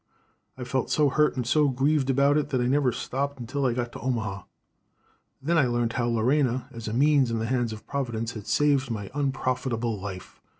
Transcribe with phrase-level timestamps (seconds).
[0.57, 3.73] I felt so hurt and so grieved about it that I never stopped till I
[3.73, 4.45] got to Omaha.
[5.39, 8.89] Then I heard how Lorena, as a means in the hands of Providence, had saved
[8.89, 10.41] my unprofitable life.